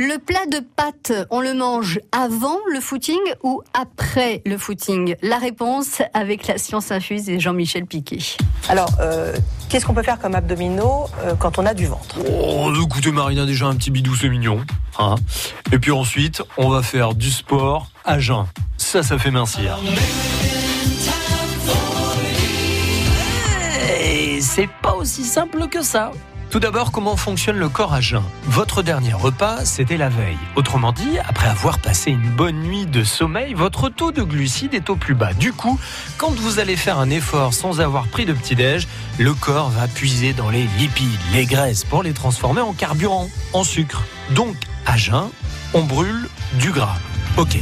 [0.00, 5.16] Le plat de pâtes, on le mange avant le footing ou après le footing?
[5.22, 8.20] La réponse avec la science infuse et Jean-Michel Piquet.
[8.68, 9.34] Alors, euh,
[9.68, 12.20] qu'est-ce qu'on peut faire comme abdominaux euh, quand on a du ventre?
[12.30, 14.64] Oh, écoutez Marina, déjà un petit bidou, c'est mignon.
[15.00, 15.16] Hein
[15.72, 18.46] Et puis ensuite, on va faire du sport à jeun.
[18.76, 19.80] Ça, ça fait mincir.
[24.00, 26.12] Et c'est pas aussi simple que ça.
[26.50, 28.22] Tout d'abord, comment fonctionne le corps à jeun?
[28.44, 30.38] Votre dernier repas, c'était la veille.
[30.56, 34.88] Autrement dit, après avoir passé une bonne nuit de sommeil, votre taux de glucides est
[34.88, 35.34] au plus bas.
[35.34, 35.78] Du coup,
[36.16, 40.32] quand vous allez faire un effort sans avoir pris de petit-déj, le corps va puiser
[40.32, 44.04] dans les lipides, les graisses, pour les transformer en carburant, en sucre.
[44.30, 44.56] Donc,
[44.86, 45.28] à jeun,
[45.74, 46.96] on brûle du gras.
[47.36, 47.58] Ok.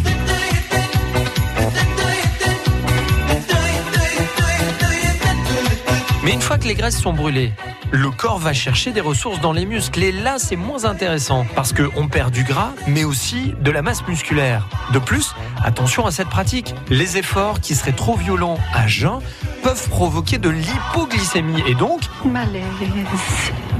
[6.22, 7.52] Mais une fois que les graisses sont brûlées,
[7.92, 10.02] le corps va chercher des ressources dans les muscles.
[10.02, 14.06] Et là, c'est moins intéressant parce qu'on perd du gras, mais aussi de la masse
[14.06, 14.68] musculaire.
[14.92, 15.34] De plus,
[15.64, 16.74] attention à cette pratique.
[16.88, 19.20] Les efforts qui seraient trop violents à jeun
[19.62, 22.62] peuvent provoquer de l'hypoglycémie et donc Malaise.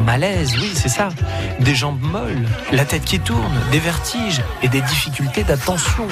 [0.04, 1.10] malaise, oui, c'est ça.
[1.60, 6.06] Des jambes molles, la tête qui tourne, des vertiges et des difficultés d'attention.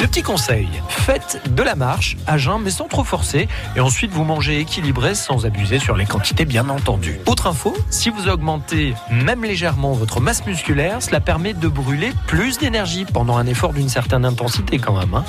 [0.00, 4.10] Le petit conseil, faites de la marche à jeun mais sans trop forcer et ensuite
[4.10, 7.13] vous mangez équilibré sans abuser sur les quantités bien entendu.
[7.26, 12.58] Autre info, si vous augmentez même légèrement votre masse musculaire, cela permet de brûler plus
[12.58, 15.14] d'énergie pendant un effort d'une certaine intensité quand même.
[15.14, 15.24] hein.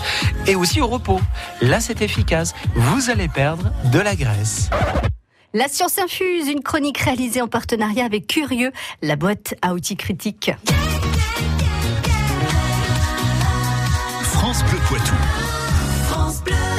[0.48, 1.20] Et aussi au repos.
[1.62, 4.70] Là c'est efficace, vous allez perdre de la graisse.
[5.54, 10.52] La science infuse, une chronique réalisée en partenariat avec Curieux, la boîte à outils critiques.
[14.24, 15.14] France Bleu Poitou.